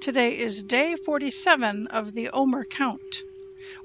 [0.00, 3.22] Today is day 47 of the Omer count.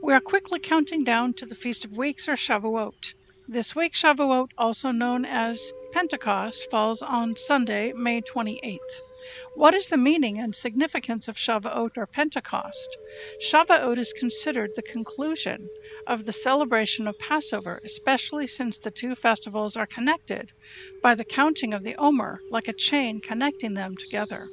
[0.01, 3.13] We are quickly counting down to the Feast of Weeks or Shavuot.
[3.49, 8.79] This week, Shavuot, also known as Pentecost, falls on Sunday, May 28th.
[9.55, 12.95] What is the meaning and significance of Shavuot or Pentecost?
[13.41, 15.67] Shavuot is considered the conclusion
[16.07, 20.53] of the celebration of Passover, especially since the two festivals are connected
[21.03, 24.47] by the counting of the Omer, like a chain connecting them together.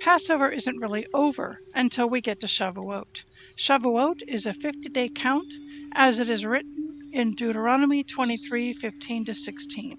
[0.00, 3.24] Passover isn't really over until we get to Shavuot.
[3.56, 5.52] Shavuot is a 50 day count
[5.92, 9.98] as it is written in Deuteronomy 23 15 to 16.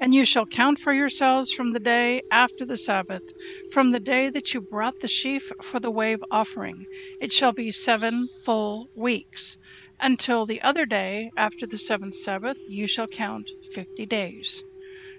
[0.00, 3.22] And you shall count for yourselves from the day after the Sabbath,
[3.70, 6.86] from the day that you brought the sheaf for the wave offering.
[7.20, 9.56] It shall be seven full weeks.
[10.00, 14.62] Until the other day after the seventh Sabbath, you shall count fifty days.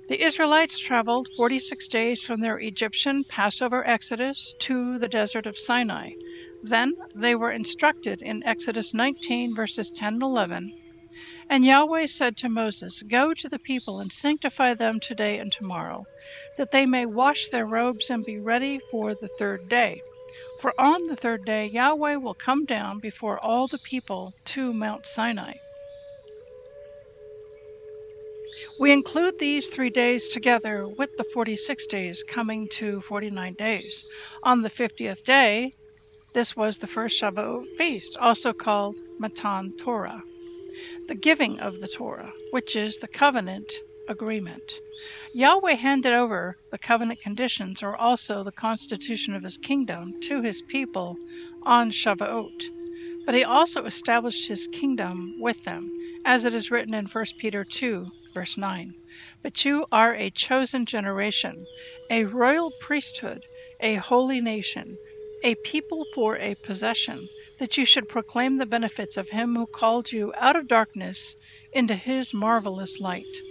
[0.09, 6.13] The Israelites traveled 46 days from their Egyptian Passover exodus to the desert of Sinai.
[6.63, 10.73] Then they were instructed in Exodus 19, verses 10 and 11
[11.47, 16.07] and Yahweh said to Moses, Go to the people and sanctify them today and tomorrow,
[16.55, 20.01] that they may wash their robes and be ready for the third day.
[20.57, 25.05] For on the third day Yahweh will come down before all the people to Mount
[25.05, 25.53] Sinai.
[28.80, 34.03] We include these three days together with the 46 days, coming to 49 days.
[34.44, 35.74] On the 50th day,
[36.34, 40.24] this was the first Shavuot feast, also called Matan Torah
[41.08, 43.74] the giving of the Torah, which is the covenant
[44.08, 44.80] agreement.
[45.34, 50.62] Yahweh handed over the covenant conditions, or also the constitution of his kingdom, to his
[50.62, 51.18] people
[51.64, 52.70] on Shavuot.
[53.26, 55.91] But he also established his kingdom with them,
[56.24, 58.95] as it is written in 1 Peter 2, verse 9.
[59.41, 61.67] But you are a chosen generation,
[62.09, 63.45] a royal priesthood,
[63.79, 65.00] a holy nation,
[65.41, 70.12] a people for a possession that you should proclaim the benefits of him who called
[70.12, 71.35] you out of darkness
[71.72, 73.44] into his marvelous light.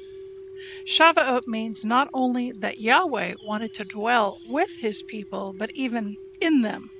[0.88, 6.62] Shavuot means not only that Yahweh wanted to dwell with his people, but even in
[6.62, 6.90] them,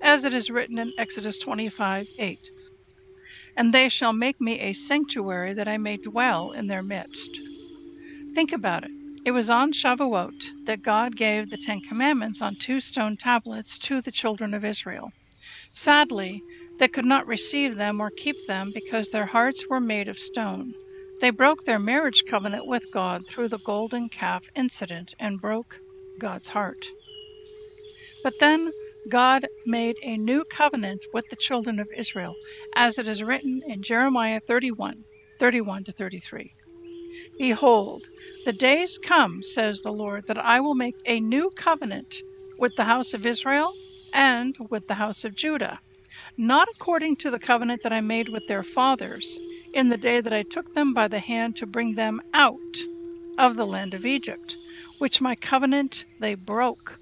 [0.00, 2.50] as it is written in Exodus 25 8.
[3.58, 7.42] And they shall make me a sanctuary that I may dwell in their midst.
[8.34, 8.92] Think about it.
[9.24, 14.00] It was on Shavuot that God gave the Ten Commandments on two stone tablets to
[14.02, 15.10] the children of Israel.
[15.72, 16.44] Sadly,
[16.78, 20.74] they could not receive them or keep them because their hearts were made of stone.
[21.20, 25.80] They broke their marriage covenant with God through the golden calf incident and broke
[26.18, 26.92] God's heart.
[28.22, 28.72] But then
[29.08, 32.38] God made a new covenant with the children of Israel,
[32.74, 35.06] as it is written in Jeremiah 31
[35.38, 36.54] 31 to 33.
[37.38, 38.08] Behold,
[38.44, 42.22] the days come, says the Lord, that I will make a new covenant
[42.58, 43.76] with the house of Israel
[44.12, 45.80] and with the house of Judah,
[46.36, 49.38] not according to the covenant that I made with their fathers
[49.72, 52.84] in the day that I took them by the hand to bring them out
[53.38, 54.58] of the land of Egypt,
[54.98, 56.98] which my covenant they broke,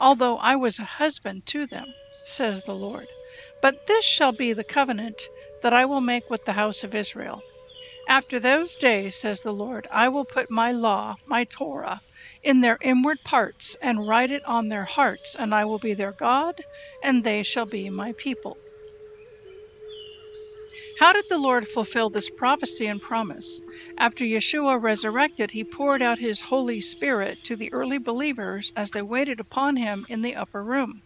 [0.00, 1.94] although I was a husband to them,
[2.24, 3.12] says the Lord.
[3.60, 5.30] But this shall be the covenant
[5.60, 7.44] that I will make with the house of Israel.
[8.08, 12.02] After those days, says the Lord, I will put my law, my Torah,
[12.42, 16.12] in their inward parts, and write it on their hearts, and I will be their
[16.12, 16.56] God,
[17.02, 18.58] and they shall be my people.
[21.00, 23.62] How did the Lord fulfill this prophecy and promise?
[23.96, 29.00] After Yeshua resurrected, he poured out his Holy Spirit to the early believers as they
[29.00, 31.00] waited upon him in the upper room.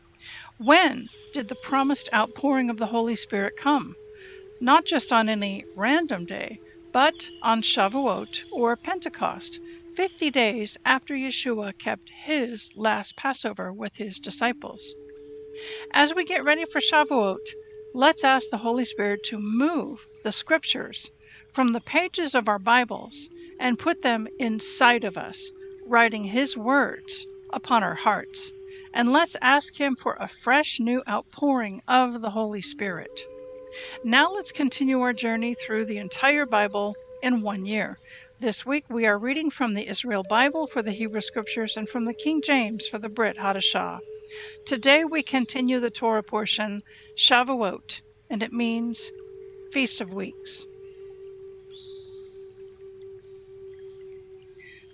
[0.57, 3.95] When did the promised outpouring of the Holy Spirit come?
[4.61, 6.59] Not just on any random day,
[6.93, 9.61] but on Shavuot or Pentecost,
[9.95, 14.97] 50 days after Yeshua kept his last Passover with his disciples.
[15.93, 17.47] As we get ready for Shavuot,
[17.97, 21.13] let's ask the Holy Spirit to move the scriptures
[21.53, 23.29] from the pages of our Bibles
[23.61, 25.53] and put them inside of us,
[25.87, 28.51] writing His words upon our hearts.
[28.93, 33.23] And let's ask Him for a fresh new outpouring of the Holy Spirit.
[34.03, 37.99] Now let's continue our journey through the entire Bible in one year.
[38.41, 42.07] This week we are reading from the Israel Bible for the Hebrew Scriptures and from
[42.07, 44.01] the King James for the Brit Hadashah.
[44.67, 46.83] Today we continue the Torah portion,
[47.17, 48.01] Shavuot,
[48.31, 49.11] and it means
[49.73, 50.65] Feast of Weeks.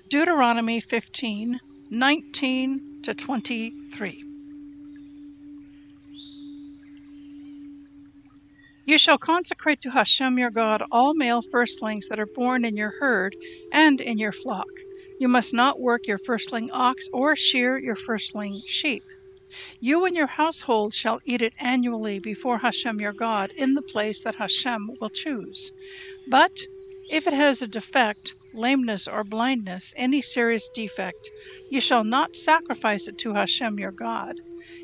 [0.09, 1.61] Deuteronomy 15
[1.93, 4.25] 19 to 23.
[8.87, 12.93] You shall consecrate to Hashem your God all male firstlings that are born in your
[12.99, 13.37] herd
[13.73, 14.67] and in your flock.
[15.21, 19.05] You must not work your firstling ox or shear your firstling sheep.
[19.81, 24.21] You and your household shall eat it annually before Hashem your God in the place
[24.21, 25.73] that Hashem will choose.
[26.29, 26.53] But
[27.11, 31.31] if it has a defect, lameness, or blindness, any serious defect,
[31.69, 34.35] you shall not sacrifice it to Hashem your God.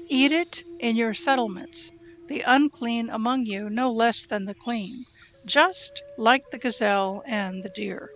[0.08, 1.92] Eat it in your settlements
[2.28, 5.04] the unclean among you no less than the clean,
[5.44, 8.10] just like the gazelle and the deer.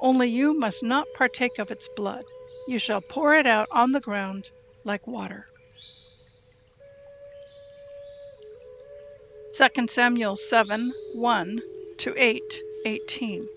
[0.00, 2.24] Only you must not partake of its blood.
[2.68, 4.50] You shall pour it out on the ground
[4.84, 5.49] like water.
[9.52, 11.62] 2 Samuel 7 1
[11.96, 13.48] to 8 18.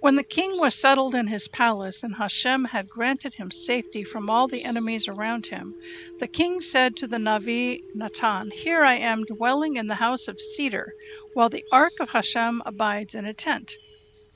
[0.00, 4.28] When the king was settled in his palace, and Hashem had granted him safety from
[4.28, 5.76] all the enemies around him,
[6.18, 10.40] the king said to the Navi Natan, Here I am dwelling in the house of
[10.40, 10.92] cedar,
[11.34, 13.76] while the ark of Hashem abides in a tent.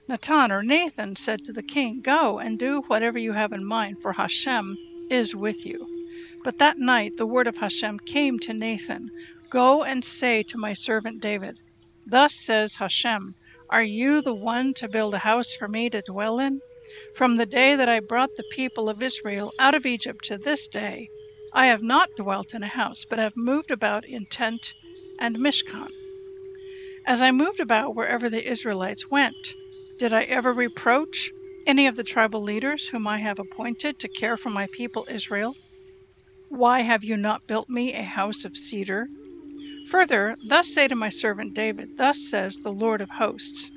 [0.06, 4.00] Natan or Nathan said to the king, Go and do whatever you have in mind,
[4.00, 4.76] for Hashem
[5.10, 5.88] is with you.
[6.44, 9.10] But that night the word of Hashem came to Nathan
[9.54, 11.60] Go and say to my servant David,
[12.08, 13.36] Thus says Hashem,
[13.70, 16.58] are you the one to build a house for me to dwell in?
[17.14, 20.66] From the day that I brought the people of Israel out of Egypt to this
[20.66, 21.08] day,
[21.52, 24.74] I have not dwelt in a house, but have moved about in tent
[25.20, 25.86] and mishkan.
[27.06, 29.54] As I moved about wherever the Israelites went,
[30.00, 31.30] did I ever reproach
[31.64, 35.54] any of the tribal leaders whom I have appointed to care for my people Israel?
[36.48, 39.06] Why have you not built me a house of cedar
[39.88, 43.70] Further, thus say to my servant David, Thus says the Lord of hosts,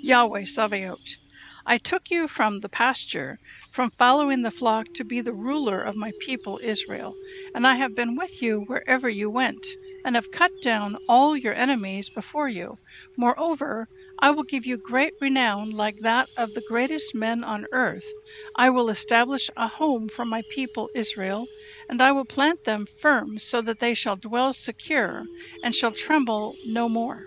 [0.00, 1.18] Yahweh Sabaoth,
[1.66, 3.38] I took you from the pasture,
[3.70, 7.18] from following the flock, to be the ruler of my people Israel,
[7.54, 11.54] and I have been with you wherever you went, and have cut down all your
[11.54, 12.80] enemies before you.
[13.16, 13.88] Moreover,
[14.26, 18.14] I will give you great renown like that of the greatest men on earth.
[18.56, 21.50] I will establish a home for my people Israel,
[21.90, 25.28] and I will plant them firm so that they shall dwell secure
[25.62, 27.26] and shall tremble no more.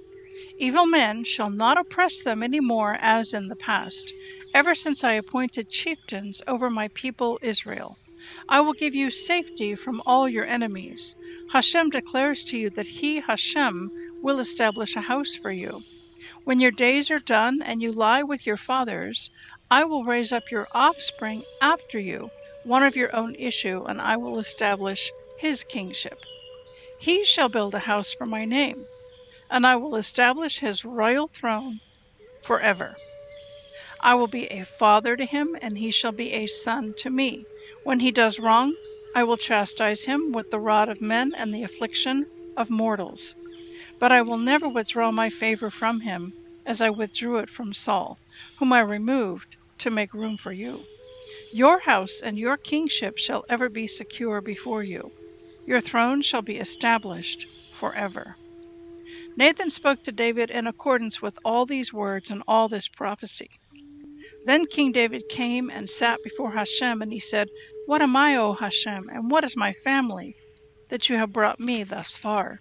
[0.58, 4.16] Evil men shall not oppress them any more as in the past,
[4.52, 8.00] ever since I appointed chieftains over my people Israel.
[8.50, 11.16] I will give you safety from all your enemies.
[11.50, 15.86] Hashem declares to you that he, Hashem, will establish a house for you.
[16.48, 19.30] When your days are done and you lie with your fathers,
[19.70, 22.32] I will raise up your offspring after you,
[22.64, 26.20] one of your own issue, and I will establish his kingship.
[27.02, 28.86] He shall build a house for my name,
[29.50, 31.82] and I will establish his royal throne
[32.40, 32.96] forever.
[34.00, 37.44] I will be a father to him, and he shall be a son to me.
[37.84, 38.74] When he does wrong,
[39.14, 42.26] I will chastise him with the rod of men and the affliction
[42.56, 43.36] of mortals.
[44.00, 46.34] But I will never withdraw my favor from him,
[46.66, 48.20] as I withdrew it from Saul,
[48.60, 50.84] whom I removed to make room for you.
[51.52, 55.12] Your house and your kingship shall ever be secure before you.
[55.66, 58.36] Your throne shall be established forever.
[59.36, 63.50] Nathan spoke to David in accordance with all these words and all this prophecy.
[64.46, 67.50] Then King David came and sat before Hashem, and he said,
[67.86, 70.36] What am I, O Hashem, and what is my family,
[70.90, 72.60] that you have brought me thus far?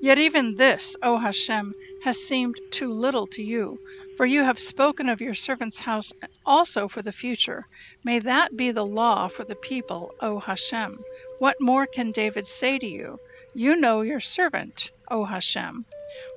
[0.00, 1.74] Yet even this, O Hashem,
[2.04, 3.80] has seemed too little to you,
[4.16, 6.12] for you have spoken of your servant's house
[6.46, 7.66] also for the future.
[8.04, 11.00] May that be the law for the people, O Hashem.
[11.40, 13.18] What more can David say to you?
[13.54, 15.84] You know your servant, O Hashem.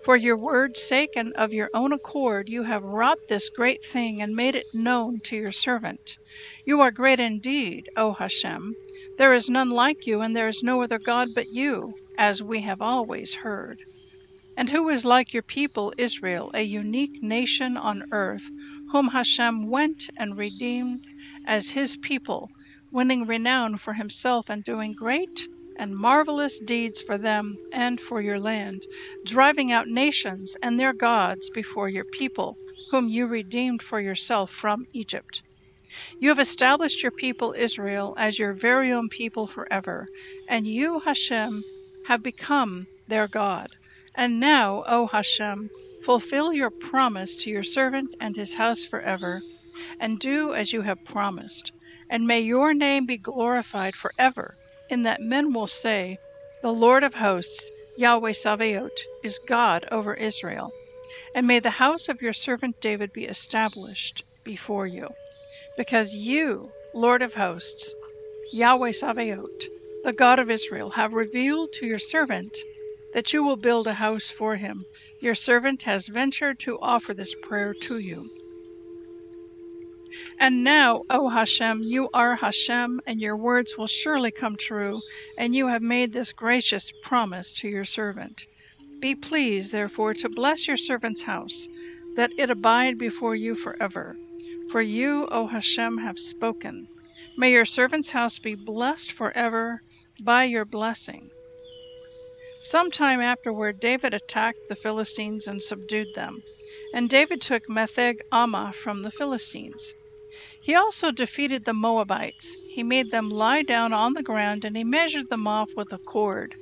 [0.04, 4.24] For your word's sake and of your own accord, you have wrought this great thing
[4.24, 6.18] and made it known to your servant.
[6.66, 8.76] You are great indeed, O Hashem.
[9.20, 12.62] There is none like you, and there is no other God but you as we
[12.62, 13.80] have always heard.
[14.58, 18.52] And who is like your people Israel, a unique nation on earth,
[18.92, 21.06] whom Hashem went and redeemed
[21.46, 22.52] as his people
[22.92, 28.40] winning renown for himself and doing great and marvelous deeds for them and for your
[28.40, 28.84] land,
[29.26, 32.58] driving out nations and their gods before your people,
[32.90, 35.42] whom you redeemed for yourself from Egypt.
[36.20, 40.08] You have established your people Israel as your very own people forever,
[40.48, 41.64] and you, Hashem,
[42.12, 43.68] have become their God.
[44.14, 45.70] And now, O Hashem,
[46.02, 49.44] fulfill your promise to your servant and his house forever,
[49.98, 51.72] and do as you have promised.
[52.10, 54.58] And may your name be glorified forever,
[54.90, 56.18] in that men will say,
[56.62, 60.74] The Lord of hosts, Yahweh Sabaoth, is God over Israel.
[61.34, 65.08] And may the house of your servant David be established before you
[65.78, 67.96] because you, Lord of hosts,
[68.52, 69.70] Yahweh Sabaoth,
[70.04, 72.58] the God of Israel, have revealed to your servant
[73.14, 74.84] that you will build a house for him.
[75.20, 78.30] Your servant has ventured to offer this prayer to you.
[80.40, 85.02] And now, O Hashem, you are Hashem, and your words will surely come true,
[85.38, 88.46] and you have made this gracious promise to your servant.
[89.00, 91.68] Be pleased, therefore, to bless your servant's house,
[92.16, 94.18] that it abide before you forever.
[94.70, 96.88] For you, O Hashem, have spoken.
[97.38, 99.82] May your servant's house be blessed forever
[100.24, 101.30] by your blessing.
[102.62, 106.44] Some time afterward, David attacked the Philistines and subdued them.
[106.94, 109.94] And David took Metheg Ammah from the Philistines.
[110.62, 112.56] He also defeated the Moabites.
[112.74, 115.98] He made them lie down on the ground, and he measured them off with a
[115.98, 116.56] cord.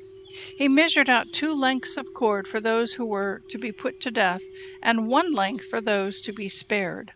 [0.58, 4.12] He measured out two lengths of cord for those who were to be put to
[4.12, 4.42] death,
[4.82, 7.12] and one length for those to be spared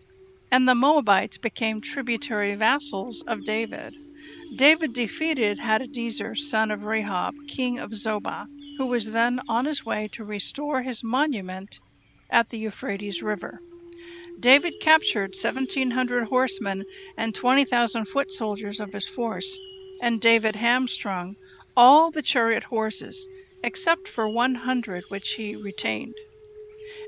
[0.54, 3.92] and the Moabites became tributary vassals of David.
[4.56, 8.46] David defeated Hadadezer, son of Rehob, king of Zobah,
[8.78, 11.80] who was then on his way to restore his monument
[12.30, 13.64] at the Euphrates River.
[14.40, 16.86] David captured 1,700 horsemen
[17.18, 19.58] and 20,000 foot soldiers of his force,
[20.04, 21.36] and David hamstrung
[21.76, 23.28] all the chariot horses,
[23.64, 26.14] except for 100 which he retained.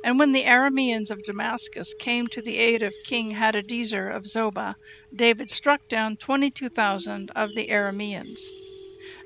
[0.04, 4.74] And when the Arameans of Damascus came to the aid of King Hadadezer of Zobah,
[5.16, 8.42] David struck down 22,000 of the Arameans.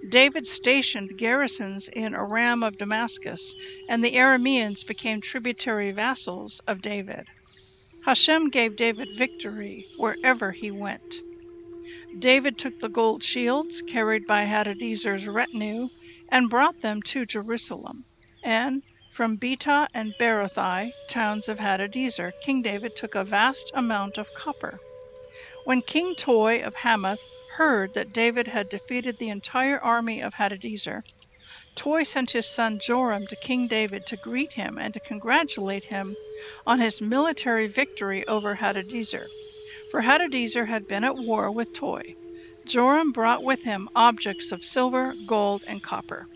[0.09, 3.55] David stationed garrisons in Aram of Damascus,
[3.87, 7.27] and the Arameans became tributary vassals of David.
[8.03, 11.21] Hashem gave David victory wherever he went.
[12.19, 15.87] David took the gold shields carried by Hadadezer's retinue
[16.29, 18.03] and brought them to Jerusalem,
[18.43, 24.33] and from Betah and Berothai, towns of Hadadezer, King David took a vast amount of
[24.33, 24.79] copper.
[25.63, 27.25] When King Toi of Hamath
[27.57, 31.01] heard that David had defeated the entire army of Hadadezer,
[31.75, 36.15] Toi sent his son Joram to King David to greet him and to congratulate him
[36.65, 39.25] on his military victory over Hadadezer,
[39.91, 42.01] for Hadadezer had been at war with Toi.
[42.65, 46.27] Joram brought with him objects of silver, gold, and copper.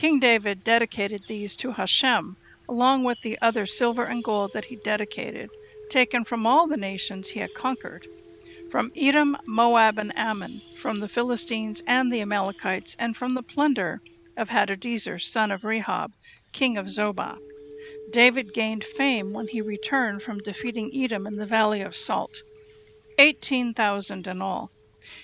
[0.00, 2.36] King David dedicated these to Hashem,
[2.68, 5.50] along with the other silver and gold that he dedicated,
[5.90, 8.06] taken from all the nations he had conquered
[8.70, 14.00] from Edom, Moab, and Ammon, from the Philistines and the Amalekites, and from the plunder
[14.36, 16.12] of Hadadezer, son of Rehob,
[16.52, 17.36] king of Zobah.
[18.12, 22.44] David gained fame when he returned from defeating Edom in the Valley of Salt,
[23.18, 24.70] 18,000 in all.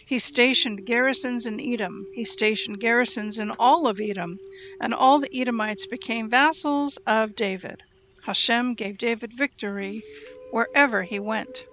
[0.06, 2.06] He stationed garrisons in Edom.
[2.14, 4.38] He stationed garrisons in all of Edom,
[4.80, 7.82] and all the Edomites became vassals of David.
[8.24, 10.02] Hashem gave David victory
[10.50, 11.66] wherever he went.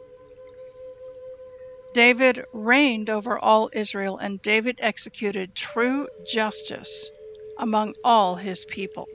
[1.94, 7.10] David reigned over all Israel, and David executed true justice
[7.58, 9.08] among all his people.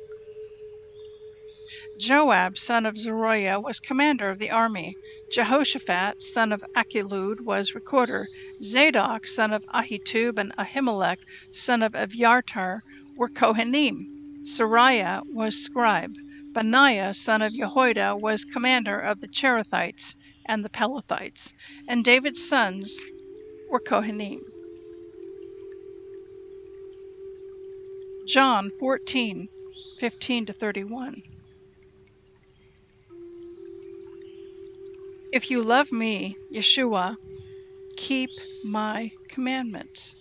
[1.98, 4.94] Joab, son of Zeruiah, was commander of the army.
[5.30, 8.28] Jehoshaphat, son of Achilud, was recorder.
[8.62, 11.18] Zadok, son of Ahitub, and Ahimelech,
[11.52, 12.82] son of Abiathar,
[13.16, 14.06] were Kohanim.
[14.44, 16.14] Seraiah was scribe.
[16.54, 20.14] Benaiah, son of Jehoiada, was commander of the Cherethites
[20.46, 21.52] and the Pelethites.
[21.88, 23.00] And David's sons
[23.70, 24.40] were Kohanim.
[28.26, 29.48] John 14,
[29.98, 31.14] 15 to 31.
[35.36, 37.18] If you love me, Yeshua,
[37.94, 38.30] keep
[38.62, 40.16] my commandments.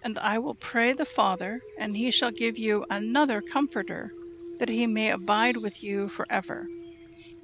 [0.00, 4.12] And I will pray the Father, and he shall give you another comforter,
[4.60, 6.68] that he may abide with you forever.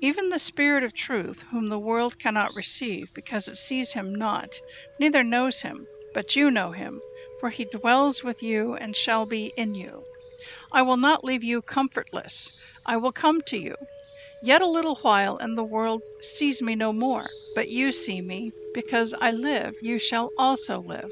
[0.01, 4.61] Even the Spirit of truth, whom the world cannot receive, because it sees him not,
[4.97, 7.03] neither knows him, but you know him,
[7.41, 10.07] for he dwells with you and shall be in you.
[10.71, 12.53] I will not leave you comfortless,
[12.87, 13.75] I will come to you.
[14.43, 17.31] Yet a little while, and the world sees me no more.
[17.55, 18.53] But you see me.
[18.73, 21.11] Because I live, you shall also live.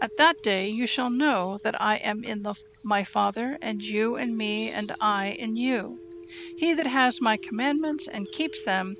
[0.00, 4.16] At that day you shall know that I am in the, my Father, and you
[4.16, 5.98] in me, and I in you.
[6.56, 8.96] He that has my commandments and keeps them,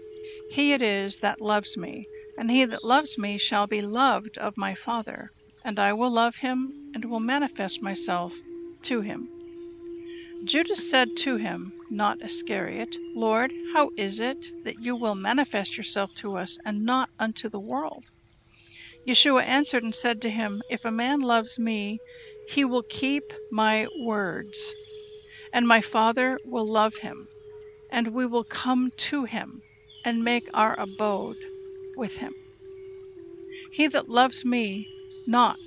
[0.49, 4.57] he it is that loves me, and he that loves me shall be loved of
[4.57, 5.31] my Father,
[5.65, 8.35] and I will love him, and will manifest myself
[8.85, 9.36] to him.
[10.47, 16.15] Judas said to him, not Iscariot, Lord, how is it that you will manifest yourself
[16.19, 18.05] to us and not unto the world?
[19.09, 21.99] Yeshua answered and said to him, If a man loves me,
[22.49, 24.73] he will keep my words,
[25.53, 27.27] and my Father will love him,
[27.91, 29.61] and we will come to him
[30.05, 31.39] and make our abode
[31.97, 32.33] with him.
[33.73, 34.87] He that loves me
[35.27, 35.59] not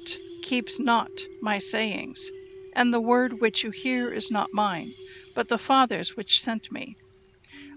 [0.41, 2.31] keeps not my sayings
[2.79, 4.93] and the word which you hear is not mine,
[5.35, 6.95] but the Father's which sent me.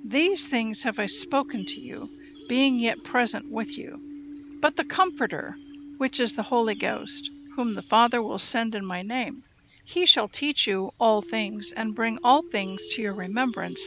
[0.04, 2.09] These things have I spoken to you,
[2.49, 3.99] being yet present with you.
[4.61, 5.56] But the Comforter,
[5.99, 9.42] which is the Holy Ghost, whom the Father will send in my name,
[9.85, 13.80] he shall teach you all things, and bring all things to your remembrance,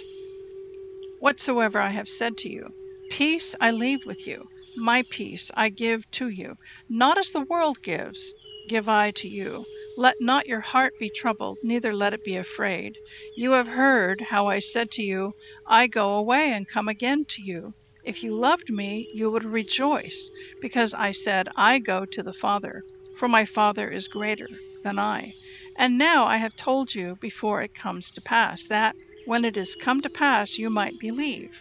[1.19, 2.73] whatsoever I have said to you.
[3.09, 4.43] Peace I leave with you,
[4.75, 6.57] my peace I give to you,
[6.89, 8.33] not as the world gives,
[8.67, 9.63] give I to you.
[9.97, 12.97] Let not your heart be troubled, neither let it be afraid.
[13.33, 15.35] You have heard how I said to you,
[15.65, 17.75] I go away and come again to you.
[18.03, 22.83] If you loved me, you would rejoice, because I said, I go to the Father,
[23.13, 24.49] for my Father is greater
[24.83, 25.35] than I.
[25.77, 29.75] And now I have told you before it comes to pass, that when it is
[29.75, 31.51] come to pass you might believe.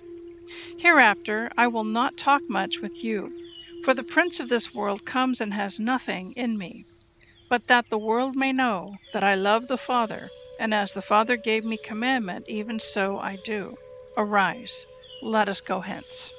[0.77, 3.37] Hereafter I will not talk much with you,
[3.81, 6.87] for the prince of this world comes and has nothing in me
[7.49, 11.37] but that the world may know that I love the Father, and as the Father
[11.37, 13.75] gave me commandment, even so I do.
[14.17, 14.87] Arise,
[15.23, 16.33] let us go hence.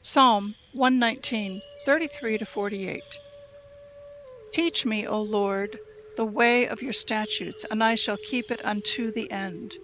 [0.00, 3.02] Psalm 119, 33 to 48.
[4.52, 5.78] Teach me, O Lord,
[6.16, 9.76] the way of your statutes, and I shall keep it unto the end.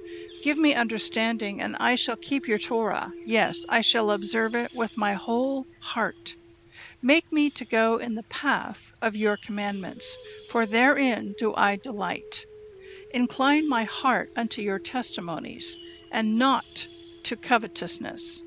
[0.43, 3.13] Give me understanding, and I shall keep your Torah.
[3.27, 6.38] Yes, I shall observe it with my whole heart.
[7.03, 10.17] Make me to go in the path of your commandments,
[10.51, 12.45] for therein do I delight.
[13.13, 15.79] Incline my heart unto your testimonies,
[16.11, 16.89] and not
[17.25, 18.43] to covetousness.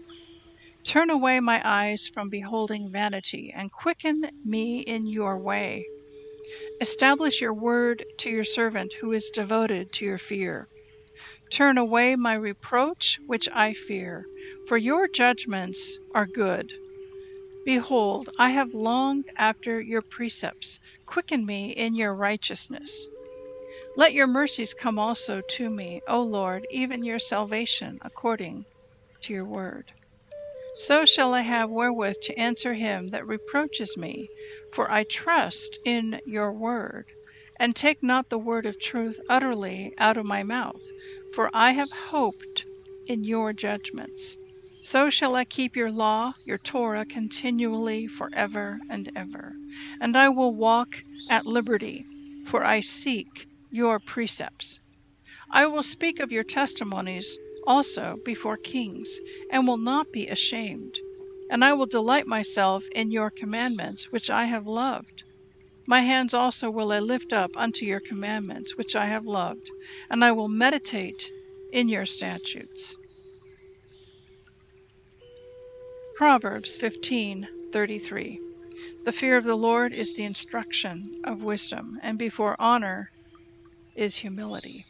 [0.86, 5.86] Turn away my eyes from beholding vanity, and quicken me in your way.
[6.82, 10.68] Establish your word to your servant who is devoted to your fear.
[11.52, 14.26] Turn away my reproach which I fear,
[14.68, 16.74] for your judgments are good.
[17.64, 20.80] Behold, I have longed after your precepts.
[21.06, 23.10] Quicken me in your righteousness.
[23.96, 28.68] Let your mercies come also to me, O Lord, even your salvation, according
[29.24, 29.94] to your word.
[30.74, 34.32] So shall I have wherewith to answer him that reproaches me,
[34.72, 37.12] for I trust in your word.
[37.60, 40.94] And take not the word of truth utterly out of my mouth,
[41.30, 42.66] for I have hoped
[43.08, 44.38] in your judgments.
[44.84, 49.54] So shall I keep your law, your Torah, continually forever and ever.
[50.00, 52.04] And I will walk at liberty,
[52.48, 54.80] for I seek your precepts.
[55.52, 59.20] I will speak of your testimonies also before kings,
[59.52, 60.96] and will not be ashamed.
[61.52, 65.24] And I will delight myself in your commandments, which I have loved.
[65.86, 69.70] My hands also will I lift up unto your commandments, which I have loved,
[70.10, 71.30] and I will meditate
[71.72, 72.96] in your statutes.
[76.22, 78.38] Proverbs 15:33
[79.06, 83.10] The fear of the Lord is the instruction of wisdom, and before honor
[83.96, 84.86] is humility.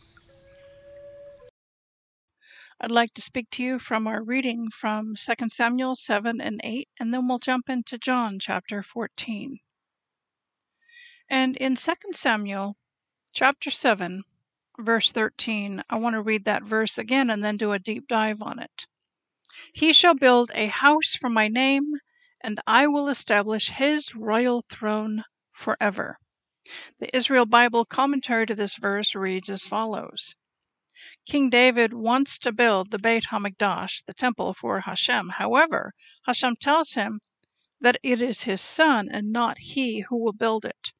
[2.82, 6.90] I'd like to speak to you from our reading from 2 Samuel 7 and 8,
[7.00, 9.60] and then we'll jump into John chapter 14.
[11.30, 12.76] And in 2 Samuel
[13.32, 14.24] chapter 7,
[14.78, 18.42] verse 13, I want to read that verse again and then do a deep dive
[18.42, 18.86] on it.
[19.76, 21.94] He shall build a house for my name,
[22.44, 26.18] and I will establish his royal throne forever.
[26.98, 30.36] The Israel Bible commentary to this verse reads as follows
[31.28, 35.30] King David wants to build the Beit HaMikdash, the temple for Hashem.
[35.36, 35.94] However,
[36.26, 37.22] Hashem tells him
[37.80, 40.92] that it is his son and not he who will build it.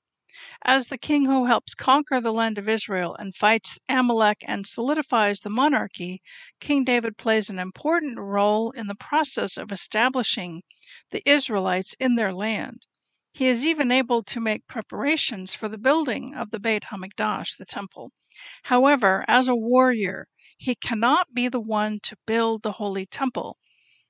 [0.66, 5.40] As the king who helps conquer the land of Israel and fights Amalek and solidifies
[5.40, 6.22] the monarchy,
[6.60, 10.62] King David plays an important role in the process of establishing
[11.10, 12.86] the Israelites in their land.
[13.34, 17.66] He is even able to make preparations for the building of the Beit HaMikdash, the
[17.66, 18.12] temple.
[18.66, 23.58] However, as a warrior, he cannot be the one to build the holy temple.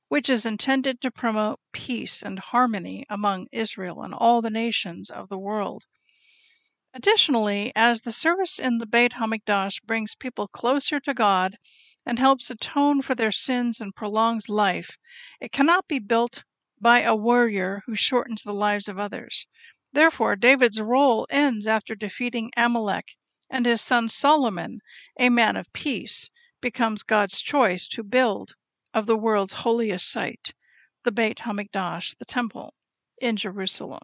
[0.10, 5.30] which is intended to promote peace and harmony among Israel and all the nations of
[5.30, 5.86] the world.
[6.94, 11.58] Additionally, as the service in the Beit HaMikdash brings people closer to God
[12.06, 14.98] and helps atone for their sins and prolongs life,
[15.40, 16.44] it cannot be built
[16.82, 19.48] by a warrior who shortens the lives of others.
[19.94, 23.16] Therefore, David's role ends after defeating Amalek,
[23.50, 24.82] and his son Solomon,
[25.18, 28.56] a man of peace, becomes God's choice to build
[28.94, 30.54] of the world's holiest site,
[31.04, 32.74] the Beit HaMikdash, the temple
[33.22, 34.02] in Jerusalem.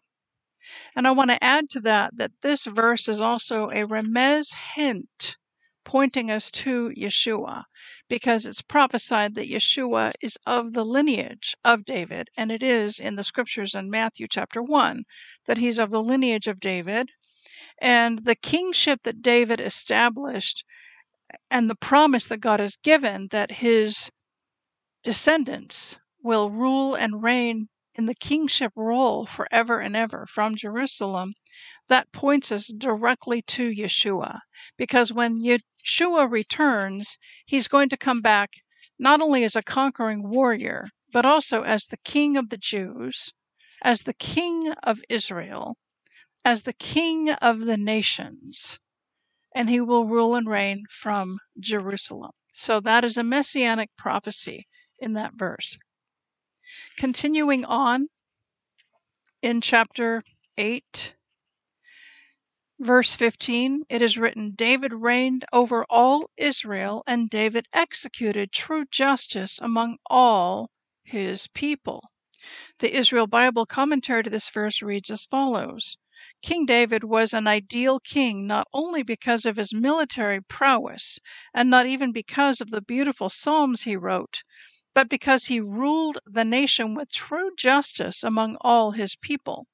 [0.96, 5.38] And I want to add to that that this verse is also a remez hint
[5.86, 7.64] pointing us to Yeshua
[8.10, 13.16] because it's prophesied that Yeshua is of the lineage of David, and it is in
[13.16, 15.06] the scriptures in Matthew chapter 1
[15.46, 17.12] that he's of the lineage of David.
[17.82, 20.66] And the kingship that David established
[21.50, 24.12] and the promise that God has given that his
[25.04, 31.34] descendants will rule and reign in the kingship role forever and ever from Jerusalem,
[31.88, 34.42] that points us directly to Yeshua.
[34.78, 38.52] Because when Yeshua returns, he's going to come back
[39.00, 43.34] not only as a conquering warrior, but also as the king of the Jews,
[43.82, 45.78] as the king of Israel,
[46.46, 48.80] as the king of the nations,
[49.56, 52.32] and he will rule and reign from Jerusalem.
[52.52, 54.68] So that is a messianic prophecy
[55.00, 55.78] in that verse.
[56.98, 58.10] Continuing on
[59.44, 60.24] in chapter
[60.58, 61.14] 8,
[62.80, 69.60] verse 15, it is written David reigned over all Israel, and David executed true justice
[69.62, 70.72] among all
[71.04, 72.10] his people.
[72.80, 75.98] The Israel Bible commentary to this verse reads as follows
[76.42, 81.20] King David was an ideal king not only because of his military prowess,
[81.54, 84.42] and not even because of the beautiful psalms he wrote,
[84.98, 89.68] but because he ruled the nation with true justice among all his people.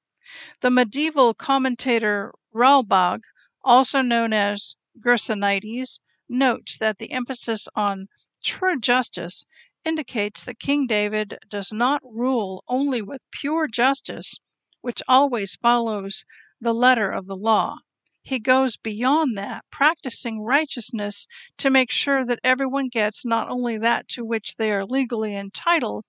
[0.60, 3.22] The medieval commentator Ralbag,
[3.64, 8.10] also known as Gersonides, notes that the emphasis on
[8.44, 9.46] true justice
[9.86, 14.42] indicates that King David does not rule only with pure justice,
[14.82, 16.26] which always follows
[16.60, 17.78] the letter of the law,
[18.26, 24.08] he goes beyond that, practicing righteousness to make sure that everyone gets not only that
[24.08, 26.06] to which they are legally entitled,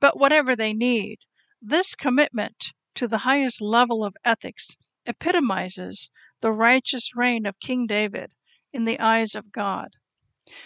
[0.00, 1.18] but whatever they need.
[1.60, 8.32] This commitment to the highest level of ethics epitomizes the righteous reign of King David
[8.72, 9.90] in the eyes of God.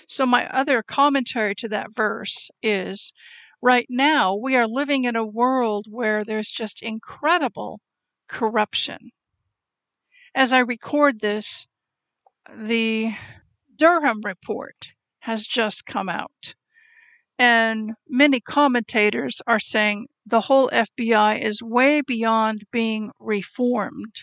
[0.06, 3.12] So, my other commentary to that verse is
[3.60, 7.80] right now we are living in a world where there's just incredible
[8.28, 9.10] corruption.
[10.34, 11.66] As I record this,
[12.52, 13.14] the
[13.76, 16.54] Durham report has just come out.
[17.38, 24.22] And many commentators are saying the whole FBI is way beyond being reformed.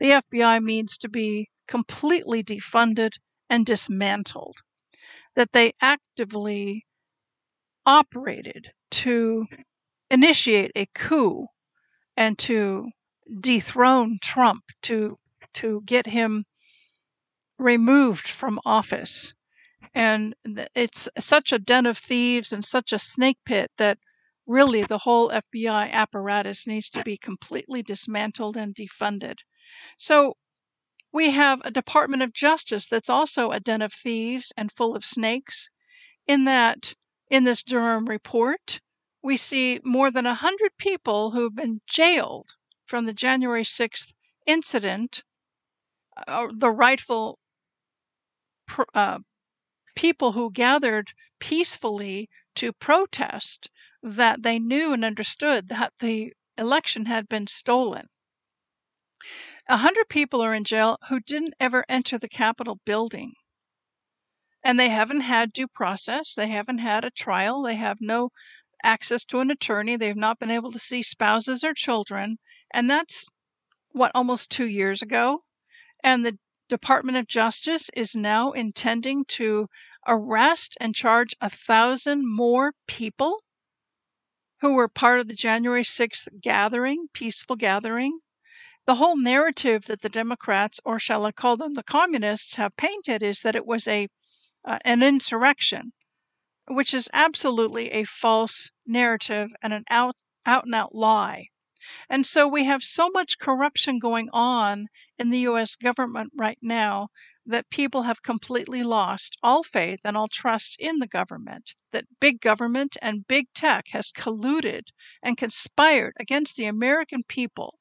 [0.00, 3.12] The FBI needs to be completely defunded
[3.50, 4.56] and dismantled.
[5.36, 6.86] That they actively
[7.84, 9.46] operated to
[10.10, 11.46] initiate a coup
[12.16, 12.90] and to
[13.40, 15.18] dethrone Trump, to
[15.54, 16.44] to get him
[17.58, 19.34] removed from office.
[19.94, 20.34] And
[20.74, 23.98] it's such a den of thieves and such a snake pit that
[24.46, 29.38] really the whole FBI apparatus needs to be completely dismantled and defunded.
[29.98, 30.36] So
[31.12, 35.04] we have a Department of Justice that's also a den of thieves and full of
[35.04, 35.70] snakes,
[36.26, 36.94] in that
[37.30, 38.80] in this Durham report,
[39.22, 42.54] we see more than 100 people who've been jailed
[42.86, 44.12] from the January 6th
[44.46, 45.22] incident
[46.26, 47.38] uh, the rightful
[48.94, 49.18] uh,
[49.94, 53.68] people who gathered peacefully to protest
[54.02, 58.08] that they knew and understood that the election had been stolen.
[59.68, 63.34] A hundred people are in jail who didn't ever enter the Capitol building.
[64.64, 66.34] And they haven't had due process.
[66.34, 67.62] They haven't had a trial.
[67.62, 68.30] They have no
[68.82, 69.96] access to an attorney.
[69.96, 72.38] They've not been able to see spouses or children.
[72.72, 73.26] And that's
[73.90, 75.44] what, almost two years ago?
[76.04, 76.38] And the
[76.68, 79.68] Department of Justice is now intending to
[80.06, 83.42] arrest and charge a thousand more people
[84.60, 88.18] who were part of the January 6th gathering, peaceful gathering.
[88.84, 93.22] The whole narrative that the Democrats, or shall I call them the communists, have painted
[93.22, 94.08] is that it was a
[94.64, 95.92] uh, an insurrection,
[96.66, 101.51] which is absolutely a false narrative and an out out and out lie.
[102.08, 107.08] And so we have so much corruption going on in the US government right now
[107.44, 112.40] that people have completely lost all faith and all trust in the government, that big
[112.40, 114.82] government and big tech has colluded
[115.22, 117.78] and conspired against the American people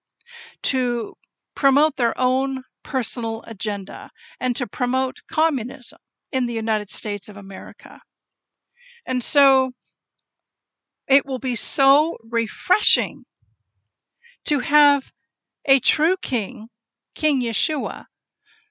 [0.63, 1.15] to
[1.55, 4.09] promote their own personal agenda
[4.39, 5.99] and to promote communism
[6.31, 7.99] in the United States of America.
[9.05, 9.73] And so
[11.07, 13.25] it will be so refreshing
[14.45, 15.11] to have
[15.65, 16.69] a true king,
[17.15, 18.05] King Yeshua,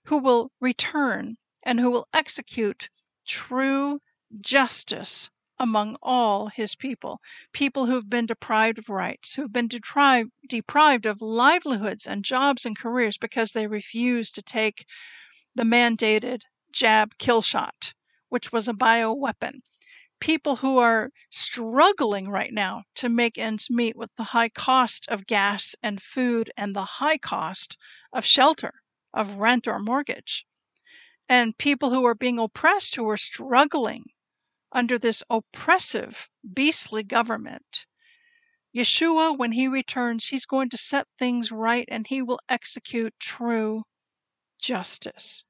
[0.04, 2.88] who will return and who will execute
[3.26, 4.00] true
[4.40, 7.20] justice among all his people,
[7.52, 12.24] people who have been deprived of rights, who have been deprived, deprived of livelihoods and
[12.24, 14.86] jobs and careers because they refused to take
[15.54, 17.92] the mandated jab kill shot,
[18.30, 19.60] which was a bioweapon.
[20.20, 25.26] People who are struggling right now to make ends meet with the high cost of
[25.26, 27.76] gas and food and the high cost
[28.12, 30.46] of shelter of rent or mortgage.
[31.28, 34.04] And people who are being oppressed, who are struggling
[34.72, 37.86] under this oppressive, beastly government.
[38.74, 43.84] Yeshua, when he returns, he's going to set things right and he will execute true
[44.58, 45.44] justice.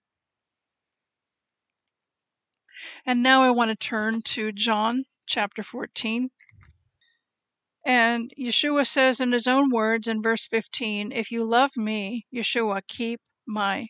[3.04, 6.30] And now I want to turn to John chapter 14.
[7.84, 12.82] And Yeshua says in his own words in verse 15, If you love me, Yeshua,
[12.86, 13.88] keep my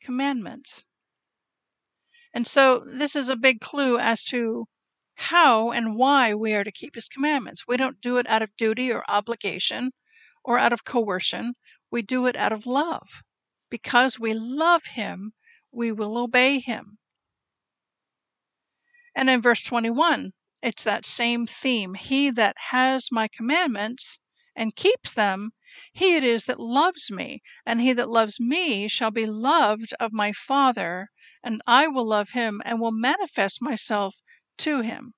[0.00, 0.84] commandments.
[2.32, 4.66] And so this is a big clue as to
[5.14, 7.66] how and why we are to keep his commandments.
[7.66, 9.90] We don't do it out of duty or obligation
[10.44, 11.54] or out of coercion.
[11.90, 13.22] We do it out of love.
[13.70, 15.32] Because we love him,
[15.72, 16.98] we will obey him.
[19.20, 21.94] And in verse 21, it's that same theme.
[21.94, 24.20] He that has my commandments
[24.54, 25.50] and keeps them,
[25.92, 30.12] he it is that loves me, and he that loves me shall be loved of
[30.12, 31.10] my Father,
[31.42, 34.22] and I will love him and will manifest myself
[34.58, 35.14] to him.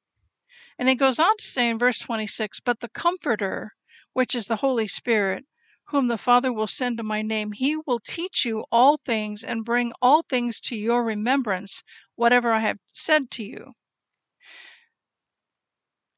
[0.79, 3.75] And he goes on to say in verse 26 But the Comforter,
[4.15, 5.45] which is the Holy Spirit,
[5.89, 9.63] whom the Father will send in my name, he will teach you all things and
[9.63, 11.83] bring all things to your remembrance,
[12.15, 13.75] whatever I have said to you.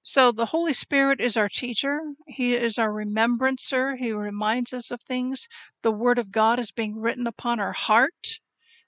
[0.05, 2.01] So the Holy Spirit is our teacher.
[2.27, 3.95] He is our remembrancer.
[3.95, 5.47] He reminds us of things.
[5.83, 8.41] The Word of God is being written upon our heart.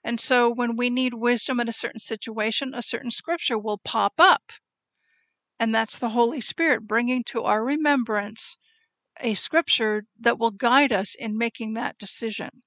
[0.03, 4.15] And so when we need wisdom in a certain situation, a certain scripture will pop
[4.19, 4.51] up.
[5.57, 8.57] And that's the Holy Spirit bringing to our remembrance
[9.21, 12.61] a scripture that will guide us in making that decision.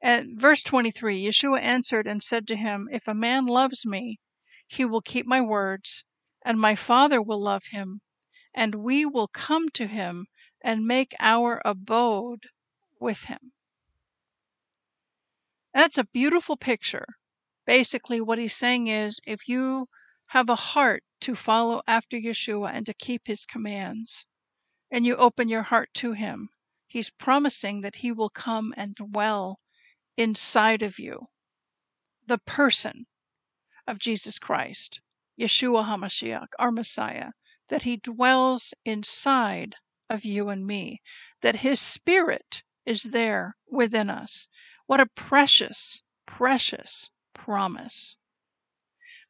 [0.00, 4.20] And verse 23 Yeshua answered and said to him, If a man loves me,
[4.68, 6.04] he will keep my words
[6.42, 8.00] and my Father will love him,
[8.54, 10.26] and we will come to him
[10.62, 12.46] and make our abode
[12.98, 13.52] with him.
[15.72, 17.06] That's a beautiful picture.
[17.66, 19.88] Basically, what he's saying is if you
[20.26, 24.26] have a heart to follow after Yeshua and to keep his commands,
[24.90, 26.48] and you open your heart to him,
[26.86, 29.60] he's promising that he will come and dwell
[30.16, 31.28] inside of you,
[32.26, 33.06] the person
[33.86, 35.00] of Jesus Christ.
[35.40, 37.30] Yeshua HaMashiach, our Messiah,
[37.68, 39.74] that He dwells inside
[40.10, 41.00] of you and me,
[41.40, 44.48] that His Spirit is there within us.
[44.84, 48.18] What a precious, precious promise.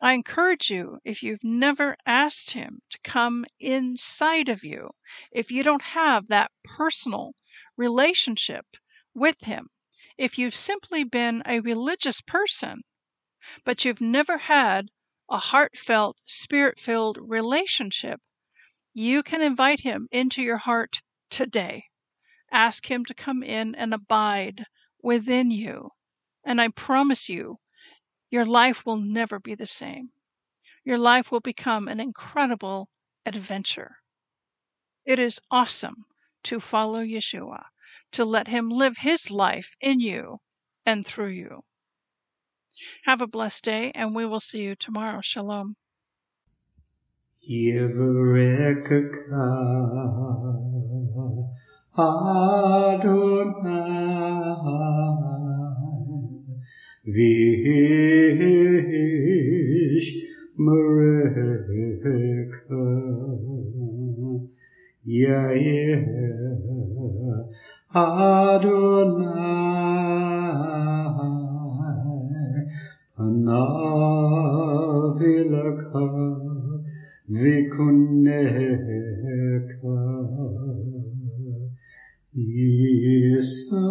[0.01, 4.90] I encourage you, if you've never asked Him to come inside of you,
[5.31, 7.35] if you don't have that personal
[7.77, 8.66] relationship
[9.14, 9.68] with Him,
[10.18, 12.83] if you've simply been a religious person,
[13.64, 14.88] but you've never had
[15.31, 18.21] a heartfelt, spirit filled relationship,
[18.93, 21.85] you can invite Him into your heart today.
[22.51, 24.64] Ask Him to come in and abide
[25.03, 25.90] within you.
[26.45, 27.59] And I promise you,
[28.29, 30.11] your life will never be the same.
[30.85, 32.88] Your life will become an incredible
[33.25, 33.99] adventure.
[35.05, 36.07] It is awesome
[36.45, 37.66] to follow Yeshua,
[38.12, 40.38] to let Him live His life in you
[40.85, 41.64] and through you.
[43.05, 45.21] Have a blessed day, and we will see you tomorrow.
[45.21, 45.77] Shalom.
[57.12, 57.71] Vish
[60.59, 62.11] Mareka
[65.07, 66.05] Yair
[67.95, 69.51] Adonai
[73.47, 74.90] navilaka
[77.40, 78.90] vikuneka
[82.33, 83.87] Isa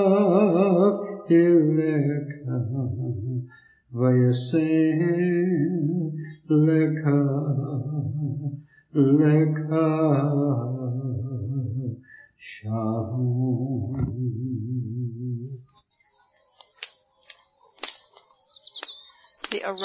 [1.30, 2.58] ileka
[3.94, 5.00] vayasem
[6.50, 7.20] leka